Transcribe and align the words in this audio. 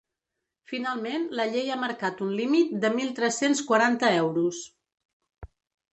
Finalment 0.71 1.27
la 1.39 1.45
llei 1.57 1.69
ha 1.73 1.77
marcat 1.83 2.25
un 2.27 2.33
límit 2.41 2.73
de 2.87 2.93
mil 2.97 3.15
tres-cents 3.21 3.65
quaranta 3.71 4.13
euros. 4.27 4.67